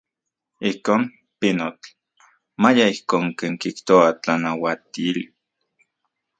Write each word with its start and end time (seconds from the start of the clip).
Ijkon, 0.69 1.01
pinotl, 1.39 1.89
maya 2.61 2.85
ijkon 2.93 3.25
ken 3.39 3.53
kijtoa 3.61 4.07
tlanauatili. 4.21 5.23